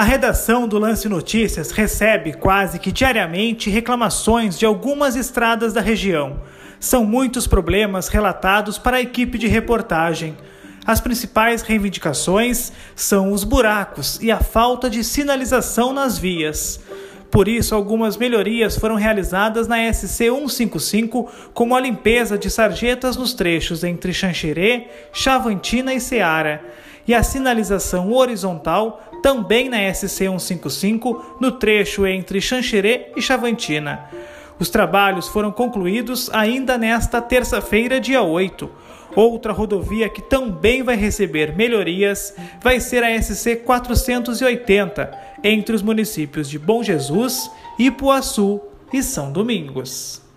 [0.00, 6.40] A redação do Lance Notícias recebe quase que diariamente reclamações de algumas estradas da região.
[6.80, 10.34] São muitos problemas relatados para a equipe de reportagem.
[10.86, 16.80] As principais reivindicações são os buracos e a falta de sinalização nas vias.
[17.30, 23.34] Por isso, algumas melhorias foram realizadas na SC 155, como a limpeza de sarjetas nos
[23.34, 26.62] trechos entre Xanxerê, Chavantina e Ceará,
[27.06, 34.08] e a sinalização horizontal também na SC 155, no trecho entre Xanxerê e Chavantina.
[34.58, 38.70] Os trabalhos foram concluídos ainda nesta terça-feira, dia 8.
[39.16, 45.10] Outra rodovia que também vai receber melhorias vai ser a SC 480,
[45.42, 48.60] entre os municípios de Bom Jesus, Ipuaçu
[48.92, 50.29] e São Domingos.